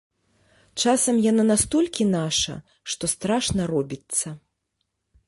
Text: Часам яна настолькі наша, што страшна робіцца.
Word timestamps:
Часам 0.85 1.19
яна 1.31 1.43
настолькі 1.53 2.07
наша, 2.17 2.53
што 2.95 3.03
страшна 3.13 3.61
робіцца. 3.73 4.27